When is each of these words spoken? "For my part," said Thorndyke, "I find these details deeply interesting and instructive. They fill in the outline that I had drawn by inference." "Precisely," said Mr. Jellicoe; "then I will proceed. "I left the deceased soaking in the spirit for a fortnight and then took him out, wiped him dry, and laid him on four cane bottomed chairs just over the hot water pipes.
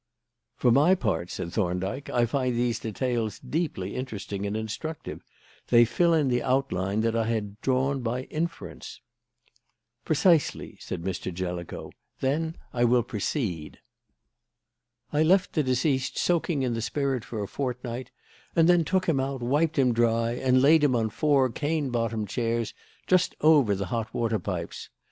"For 0.55 0.71
my 0.71 0.95
part," 0.95 1.29
said 1.29 1.53
Thorndyke, 1.53 2.09
"I 2.09 2.25
find 2.25 2.55
these 2.55 2.79
details 2.79 3.37
deeply 3.37 3.95
interesting 3.95 4.47
and 4.47 4.57
instructive. 4.57 5.23
They 5.67 5.85
fill 5.85 6.15
in 6.15 6.27
the 6.27 6.41
outline 6.41 7.01
that 7.01 7.15
I 7.15 7.25
had 7.27 7.61
drawn 7.61 8.01
by 8.01 8.23
inference." 8.23 8.99
"Precisely," 10.03 10.75
said 10.79 11.03
Mr. 11.03 11.31
Jellicoe; 11.31 11.91
"then 12.19 12.55
I 12.73 12.83
will 12.83 13.03
proceed. 13.03 13.77
"I 15.13 15.21
left 15.21 15.53
the 15.53 15.61
deceased 15.61 16.17
soaking 16.17 16.63
in 16.63 16.73
the 16.73 16.81
spirit 16.81 17.23
for 17.23 17.43
a 17.43 17.47
fortnight 17.47 18.09
and 18.55 18.67
then 18.67 18.83
took 18.83 19.05
him 19.07 19.19
out, 19.19 19.43
wiped 19.43 19.77
him 19.77 19.93
dry, 19.93 20.31
and 20.31 20.63
laid 20.63 20.83
him 20.83 20.95
on 20.95 21.11
four 21.11 21.47
cane 21.51 21.91
bottomed 21.91 22.27
chairs 22.27 22.73
just 23.05 23.35
over 23.41 23.75
the 23.75 23.85
hot 23.93 24.11
water 24.15 24.39
pipes. 24.39 24.89